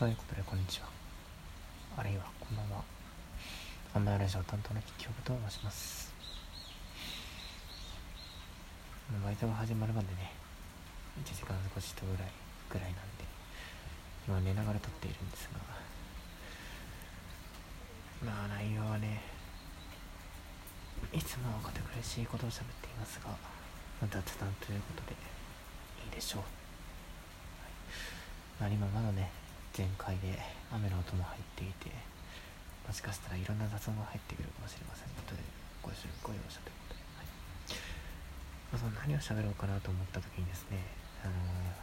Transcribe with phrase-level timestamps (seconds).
[0.00, 0.88] ということで、こんにちは。
[1.98, 2.82] あるいは、こんばんは。
[3.92, 6.10] アンマイラジオ担当のキキョブと申します。
[9.22, 10.32] バイトが始まるまでね、
[11.22, 12.32] 1時間少しとぐらい、
[12.72, 13.28] ぐらいなんで、
[14.26, 15.60] 今寝ながら撮っているんですが、
[18.24, 19.20] まあ内容はね、
[21.12, 23.36] いつも堅苦しいことを喋っていますが、
[24.08, 25.12] 雑談ということで、
[26.06, 26.42] いいでしょう。
[28.62, 29.39] まあ、今まだね、
[29.72, 30.38] 全開で
[30.72, 31.90] 雨の音も入っていて
[32.86, 35.38] もしかしたらいろんな雑音が入ってくるかもしれませんので
[35.80, 37.26] ごご容赦ということで、はい。
[38.72, 40.82] まあ、その何を喋ろうかなと思った時にですね
[41.22, 41.36] あのー、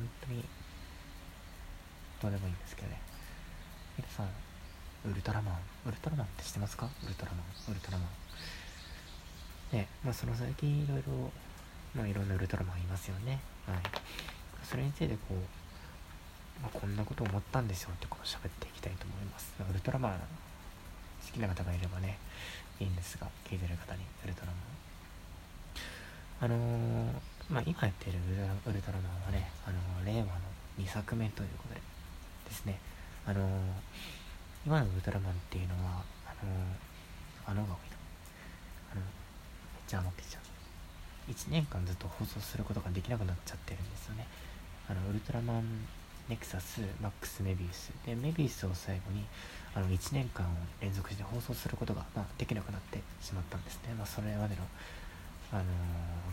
[0.00, 0.44] 本当に
[2.22, 2.98] どうでもいいんですけどね。
[3.98, 4.28] 皆さん
[5.04, 6.88] ウルトラマンウルトラマンって知ってますか？
[7.04, 8.06] ウルトラマンウルトラマ
[9.72, 9.76] ン。
[9.76, 11.30] ねまあその最近いろいろ
[11.94, 13.40] まあいろんなウルトラマンいますよね。
[13.66, 13.76] はい。
[14.64, 15.36] それについてこう
[16.62, 19.54] まあ、こんなこと思ったんですよってことを喋っていきたいと思います。
[19.58, 22.18] ウルトラマン好きな方がいればね、
[22.80, 24.74] いいんですが、聞いてる方にウルトラマン。
[26.40, 27.10] あのー、
[27.48, 30.32] まあ、今やってるウルウルトラマンはね、あのー、令和の
[30.78, 31.80] 2作目ということで
[32.44, 32.78] ですね、
[33.26, 33.46] あのー、
[34.66, 36.50] 今のウルトラマンっていうのは、あの
[37.46, 37.96] あのが多いな。
[38.92, 39.10] あの、めっ
[39.86, 41.30] ちゃ余ってちゃう。
[41.30, 44.26] 1年間ずっと放送することができなくなっちゃってるんですよね。
[44.88, 45.64] あの、ウルトラマン
[46.28, 47.92] ネクサス、マックス、メビウス。
[48.06, 49.24] で、メビウスを最後に、
[49.74, 50.48] あの、1年間を
[50.80, 53.94] 連続して放送することが、まあ、できなくなってしまったんですね。
[53.98, 54.62] まあ、それまでの、
[55.52, 55.64] あのー、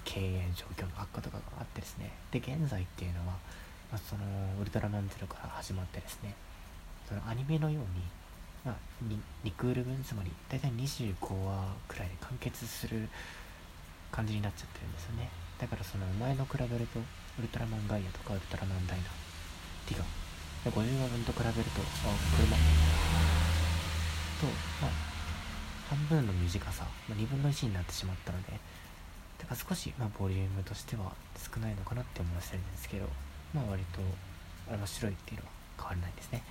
[0.06, 2.12] 経営状況の悪化とかがあってですね。
[2.32, 3.26] で、現在っていうのは、
[3.92, 4.24] まあ、その、
[4.62, 6.36] ウルトラマンゼロから始まってですね、
[7.10, 8.04] そのアニメのように、
[8.64, 8.76] まあ、
[9.44, 13.10] 2クール分、つまり、大体25話くらいで完結する
[14.10, 15.30] 感じになっちゃってるんですよね。
[15.60, 17.00] だからその前の比べると、
[17.40, 19.21] ウルトラマンガイアとかウルトラマンダイナ
[19.88, 20.04] ティガ
[20.64, 21.82] で50話分と比べると
[22.38, 22.58] 車。
[24.42, 24.48] と、
[24.82, 24.92] まあ、
[25.90, 28.52] 半分の短さ、まあ、2分の1になってしまったので
[29.38, 33.06] だから少し、まあ、ボリュームとしては少ないのかなって思わせるんですけど、
[33.54, 34.02] まあ、割と
[34.72, 36.44] 面白いっていうのは変わらないですね。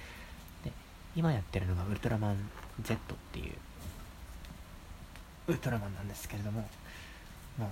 [0.64, 0.72] で
[1.16, 2.50] 今やってるのがウルトラマン
[2.82, 3.54] Z っていう
[5.48, 6.68] ウルトラマンなんですけれども
[7.58, 7.68] まあ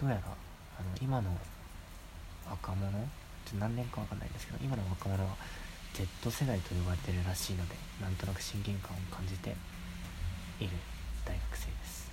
[0.00, 1.30] どうやらあの今の
[2.50, 2.90] 若者
[3.54, 5.36] 何年かわかんないんですけど今の若者は
[5.94, 9.50] Z 世代と呼ばれてるらしいのでなんとなく親近感を感じて
[10.60, 10.70] いる
[11.24, 12.10] 大学生です。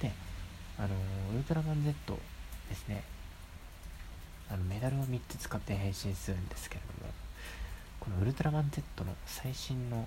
[0.00, 0.10] で
[0.78, 0.88] あの
[1.32, 2.18] ウルトラマン Z
[2.68, 3.04] ですね。
[4.50, 7.12] あのメダルを3つ使って変身するんですけれども
[8.00, 10.06] このウルトラマン Z の最新の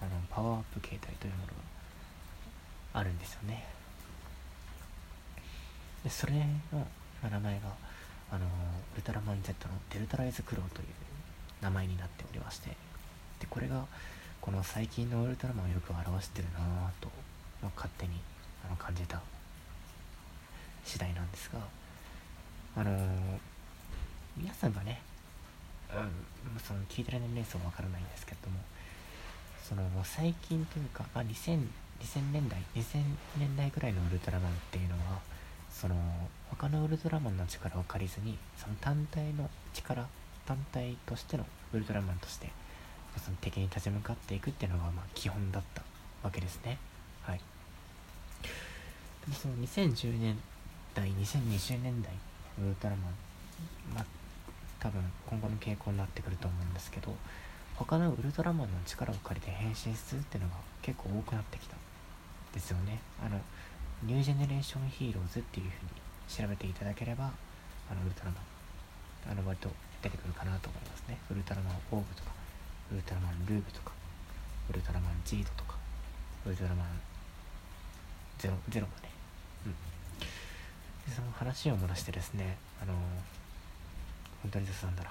[0.00, 3.64] あのパワーアップ形態というものがあるんですよね。
[6.04, 6.34] でそれ
[6.72, 6.86] の
[7.30, 7.87] 名前が
[8.30, 8.44] あの
[8.94, 10.86] ウルトラマン Z のデルタライズクローという
[11.62, 12.70] 名前になっておりまして
[13.40, 13.86] でこれが
[14.40, 17.08] この最近のウルトラマンをよく表してるなぁと、
[17.62, 18.12] まあ、勝手に
[18.64, 19.20] あの感じた
[20.84, 21.58] 次第なんですが
[22.76, 22.98] あのー、
[24.36, 25.00] 皆さんがね、
[25.90, 28.58] うん、その聞いてる年齢層わからないんですけども
[29.68, 31.60] その最近というか、まあ、2000,
[32.00, 33.02] 2000年代2000
[33.38, 34.87] 年代ぐらいのウルトラマンっていう
[35.70, 35.94] その
[36.50, 40.06] 他のウルトラマンの力を借りずにその単体の力
[40.46, 42.50] 単体としてのウルトラマンとして
[43.16, 45.82] その敵に立ち向かっていくっていうのがまあ基本だった
[46.22, 46.78] わけですね。
[47.22, 47.40] はい。
[49.22, 50.38] でもその2010年
[50.94, 52.12] 代2020年代
[52.62, 53.00] ウルトラマン
[53.94, 54.04] まあ
[54.80, 57.14] 多分今後の傾向になってくると思うんですけど
[57.74, 61.76] 他のウルトラマンの力を借りて変身するっていうのが結構多くなってきた
[62.52, 63.00] ですよね。
[63.24, 63.40] あの
[64.04, 67.32] ニュージェネレーションヒーローズっていう風に調べていただければ、
[67.90, 69.68] あの、ウルトラマン、あの、割と
[70.02, 71.18] 出てくるかなと思いますね。
[71.30, 72.30] ウルトラマンオーブとか、
[72.92, 73.92] ウルトラマンルーブとか、
[74.70, 75.76] ウルトラマンジードとか、
[76.46, 76.86] ウルトラマン
[78.38, 79.10] ゼロ、ゼロもね。
[79.66, 79.72] うん。
[80.22, 82.94] で、その話を漏らしてですね、あの、
[84.42, 85.10] 本当に雑談だな。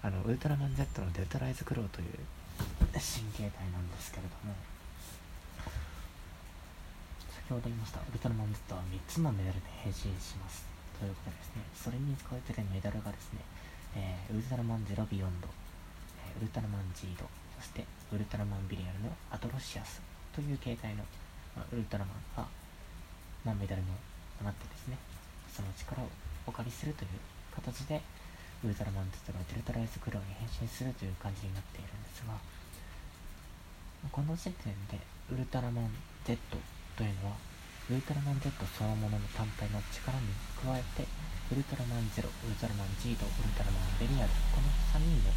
[0.00, 2.08] あの、ウルトラマン Z のデルタライズクローという
[2.98, 4.54] 新形態なんですけれども、
[7.48, 10.68] 先ほど言いました、ウルトラマン Z は3つのメダルで変身します。
[11.00, 13.40] ということですね、それに使われているメダルがですね、
[13.96, 15.48] えー、ウルトラマンゼロビヨンド、
[16.28, 17.24] えー、ウルトラマンジード、
[17.56, 20.04] そしてウルトラマンビリアルのアトロシアス
[20.36, 21.00] という形態の、
[21.56, 22.44] まあ、ウルトラマンが、
[23.48, 23.88] まあ、メダルに
[24.44, 25.00] なってですね、
[25.48, 26.12] その力を
[26.44, 27.16] お借りするという
[27.56, 27.96] 形で、
[28.60, 32.36] ウルトラマン Z がデルタライズクローに変身するという感じになっているんですが、
[34.12, 35.00] この時点で
[35.32, 35.88] ウルトラマン
[36.28, 36.36] Z
[36.98, 37.38] というのは
[37.86, 41.06] ウルトラマン Z そのものの単体の力に加えて、
[41.48, 45.30] ウルトラマンゼロ、ウルトラマンジード、ウルトラマンベリアル、この3人の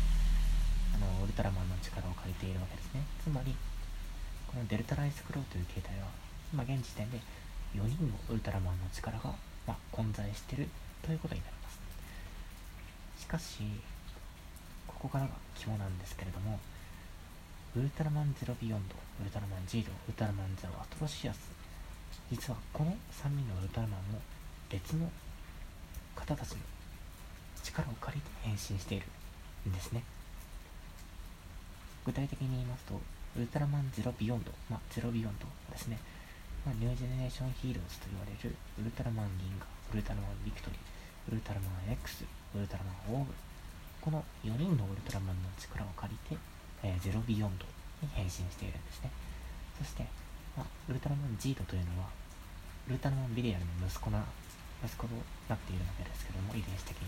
[0.98, 3.06] あのウルトラマンの力を借りているわけですね。
[3.22, 3.54] つまり
[4.50, 6.10] このデルタライズクローという形態は
[6.52, 7.22] 今現時点で
[7.78, 9.32] 4人のウルトラマンの力が、
[9.70, 10.68] まあ、混在している
[11.06, 11.78] ということになります。
[13.22, 13.64] しかし
[14.90, 16.58] ここからが肝なんですけれども
[17.74, 21.40] ウルトラマンゼロビヨンドウルトラマンジードウルトラマンゼロアトロシアス。
[22.28, 24.20] 実はこの3人のウルトラマンも
[24.68, 25.08] 別の
[26.12, 26.58] 方たちの
[27.64, 29.08] 力を借りて変身している
[29.70, 30.04] んですね。
[32.04, 33.00] 具体的に言いますと
[33.38, 35.96] ウルトラマンゼロビヨンド、まあ、ゼロビヨンドですね、
[36.66, 38.52] まあ、ニュージェネレーションヒーローズと言われる
[38.82, 39.64] ウルトラマンギンガ、
[39.94, 43.32] ウルトラマンビクトリー、ウルトラマン X、ウルトラマンオーブ、
[44.04, 46.51] この4人のウルトラマンの力を借りて、
[46.84, 47.66] えー、ゼロビヨンド
[48.02, 49.12] に変身しているんですね。
[49.78, 50.06] そして、
[50.58, 52.10] まあ、ウルトラマンジードというのは、
[52.88, 54.24] ウルトラマンビリアルの息子な、
[54.84, 55.14] 息子と
[55.48, 57.08] なっているわけですけども、遺伝子的に。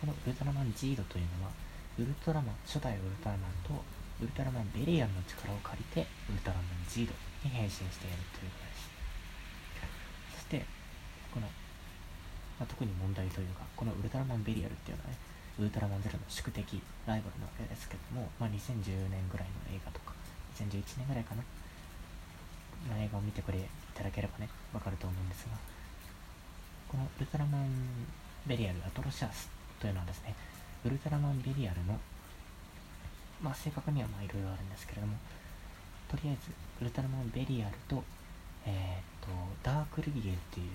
[0.00, 1.52] このウルトラマンジードというのは、
[1.98, 3.74] ウルトラマン、初代ウルトラマンと
[4.20, 7.14] ウルトラマンベリアンの力を借りてウルトラマンジード
[7.46, 8.90] に変身しているということです
[10.34, 10.66] そして
[11.30, 11.46] この、
[12.58, 15.16] まあ、特に問題というかこのウルトラマンベリアルっていうのはね
[15.58, 20.14] ウルトラマンゼロの宿敵ライバルなわけですけども、まあ、2010年ぐらいの映画とか
[20.54, 21.42] 2011年ぐらいかな
[22.94, 23.62] の映画を見てくれい
[23.94, 25.58] ただければねわかると思うんですが
[26.88, 27.68] このウルトラマン
[28.46, 29.50] ベリアルアトロシアス
[29.80, 30.34] というのはですね
[30.86, 31.98] ウルトラマンベリアルの
[33.42, 35.14] まあ正確にはまあいろいろあるんですけれども、
[36.10, 36.50] とりあえず、
[36.80, 38.02] ウルトラマンベリアルと、
[38.66, 39.28] えっ、と、
[39.62, 40.70] ダークルビエルっていう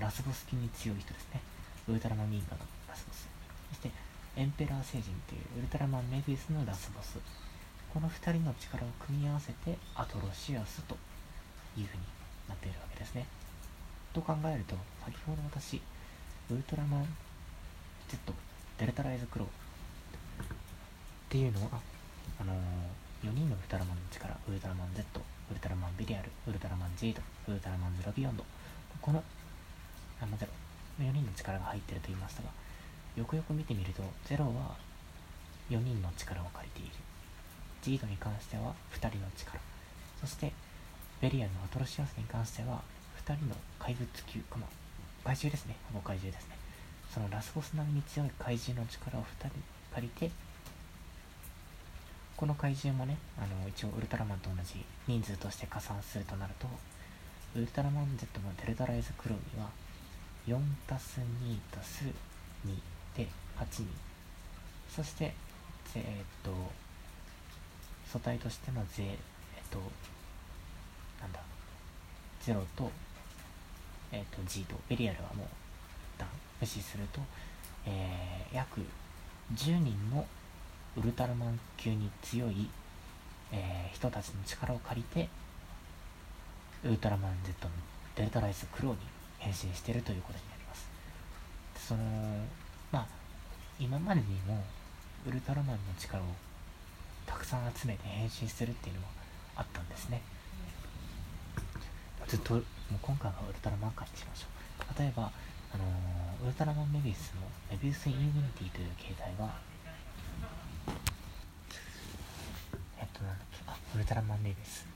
[0.00, 1.40] ラスボス級に強い人ですね。
[1.88, 3.28] ウルトラマン銀河のラスボス。
[3.70, 3.90] そして、
[4.36, 7.18] エンペラー星人っていうウルトラマンメビウスのラスボス。
[7.92, 10.94] この2人の力を組み合わせてアトロシアスと
[11.76, 12.02] いうふうに
[12.48, 13.26] なっているわけですね。
[14.12, 15.80] と考えると、先ほど私、
[16.50, 17.06] ウルトラマン
[18.08, 18.32] Z、
[18.78, 19.50] デルタライズクローっ
[21.28, 21.80] ていうのは、
[22.40, 25.02] あのー、4人のウルトラマンの力、ウルトラマン Z、
[25.50, 28.44] ウルトラマンビリアル、ウルトラマン G と、ウルトラマンゼロビヨンド、
[29.00, 29.22] この、
[30.20, 32.50] あのゼロ、4人の力が入ってると言いましたが、
[33.18, 34.76] よくよく見てみると、ゼロは
[35.70, 36.94] 4人の力を借りている。
[37.82, 39.58] ジードに関しては2人の力。
[40.20, 40.52] そして、
[41.20, 42.80] ベリアのアトロシアスに関しては、
[43.26, 44.68] 2人の怪物級、まあ、
[45.24, 45.74] 怪獣ですね。
[45.92, 46.56] ほぼ怪獣ですね。
[47.12, 49.50] そのラスボス並みに強い怪獣の力を2人
[49.94, 50.30] 借りて、
[52.36, 56.68] この怪獣もね、あの一応ウルトラマンと同じ人数として加算するとなると、
[57.56, 59.70] ウルトラマン Z のデルタライズクローには、
[60.46, 60.56] 4
[60.86, 62.04] たす2たす
[62.64, 62.78] 2
[63.18, 63.28] で
[63.58, 63.86] 8人。
[64.88, 65.34] そして、
[65.94, 66.50] えー、っと、
[68.10, 69.16] 素体としての税、えっ
[69.70, 69.78] と、
[71.20, 71.40] なんだ、
[72.42, 72.90] 0と、
[74.12, 75.46] えっと、G と、ベリアルはもう、
[76.16, 76.28] 一旦
[76.60, 77.20] 無視すると、
[77.86, 78.80] えー、約
[79.54, 80.24] 10人の
[80.96, 82.68] ウルトラマン級に強い、
[83.52, 85.28] えー、人たちの力を借りて
[86.84, 87.72] ウルトラマン Z の
[88.16, 88.98] デルタライズクローに
[89.38, 90.88] 変身しているということになります。
[91.76, 92.02] その
[93.80, 94.64] 今までにも
[95.26, 96.26] ウルトラマンの力を
[97.26, 99.08] たくさん集めて変身するっていうのは
[99.56, 100.20] あったんですね。
[102.26, 102.64] ずっともう
[103.00, 104.46] 今回はウルトラマン回にしましょ
[104.96, 104.98] う。
[104.98, 105.30] 例えば
[105.74, 109.54] あのー、ウルトラマンメビウスのメビウスインフィニティという形態は
[112.98, 113.58] えっとなんだっけ？
[113.66, 114.86] あウルトラマンメビウス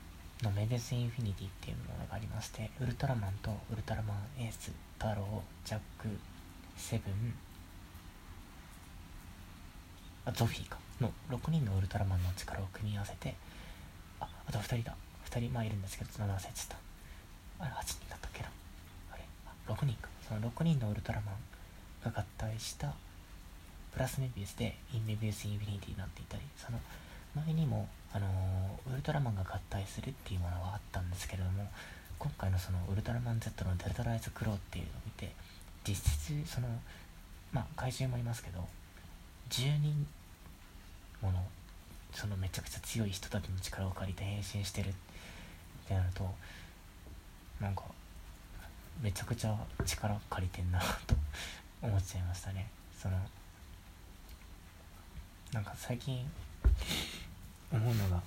[0.43, 6.07] のメビウスインフィニティっていうものがありましてウルトラマンとウルトラマンエースタロウジャック
[6.75, 7.33] セブン
[10.25, 10.77] あゾフィーか。
[11.01, 13.35] の6人のウルトラマンの力を組み合わせて
[14.19, 14.95] ああと2人だ。
[15.29, 16.77] 2人まあいるんですけどセブン忘れてた
[17.59, 18.49] あれ8人だったっけな。
[19.11, 20.09] あれあ6人か。
[20.27, 21.35] その6人のウルトラマン
[22.03, 22.93] が合体した
[23.93, 26.79] プラスメビウスでインメビウスインフィニティになっていたりその
[27.35, 31.69] 前にも、あのー、ウルトラマンが合体するっていうものはあったんですけれども
[32.19, 35.33] 今回のそのウルトラマン Z のデルタライズクローっていうのを見て
[35.87, 36.67] 実質その
[37.51, 38.67] まあ怪獣もいますけど
[39.49, 40.07] 10人
[41.21, 41.43] もの
[42.13, 44.93] そのめちゃくちゃ強い人たちの力を借りて変身してるっ
[45.87, 46.29] てなると
[47.59, 47.83] なんか
[49.01, 51.15] めちゃくちゃ力借りてんなと
[51.81, 52.69] 思っちゃいましたね。
[53.01, 53.17] その
[55.53, 56.25] なんか最近
[57.71, 58.21] 思うのが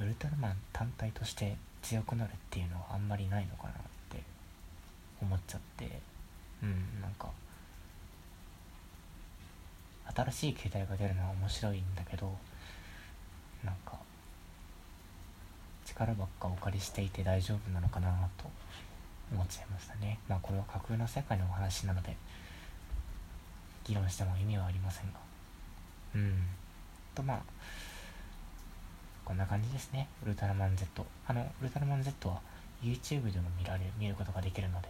[0.00, 3.72] ウルトラマン単体として強くなるっていうのはあんまりないのかなっ
[4.10, 4.22] て
[5.20, 6.00] 思っちゃって
[6.62, 7.30] うんなんか
[10.18, 12.34] 新しい携帯が出るのは面白いんだけど
[13.64, 13.98] なんか
[15.84, 18.50] 力ばっかお借りしていて大丈夫なのかなと
[19.32, 20.18] 思っちゃいましたね。
[20.28, 22.16] まあこれは架空の世界のお話なので
[23.84, 25.18] 議論しても意味はありませんが。
[26.16, 26.42] うん。
[27.14, 27.42] とまあ
[29.24, 30.08] こんな感じですね。
[30.24, 32.40] ウルトラマン Z あのウルトラマン Z は
[32.82, 34.88] YouTube でも見られる見ることができるので。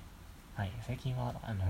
[0.55, 0.71] はい。
[0.87, 1.65] 最近はあの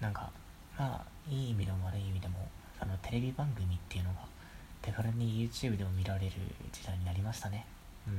[0.00, 0.30] なんか
[0.78, 2.48] まあいい意味でも悪い意味でも
[2.80, 4.20] あのテレビ番組っていうのが
[4.80, 6.32] 手軽に YouTube でも見られる
[6.72, 7.66] 時代になりましたね。
[8.06, 8.14] うん、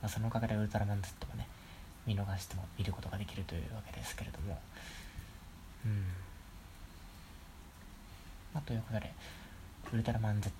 [0.00, 1.46] まあ、そのおかげでウルトラマン Z もね
[2.06, 4.58] 見逃しても見ることができるというわけですけれども。
[5.84, 6.04] うん。
[8.54, 9.12] まあということで
[9.92, 10.50] ウルトラマン Z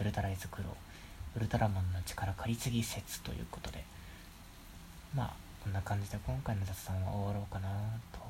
[0.00, 0.64] ウルトライズクロ
[1.36, 3.84] ウルトラマンの力借り継ぎ説ということで
[5.14, 5.32] まあ
[5.62, 7.68] こんな感じで今回の雑談は終わろうかな
[8.12, 8.23] と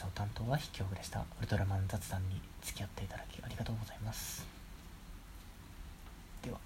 [0.00, 1.20] 唱担当は筆記でした。
[1.20, 4.46] ウルトラマン雑談に付き合っていただきありがとうございます。
[6.42, 6.58] では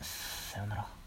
[0.00, 1.01] さようなら。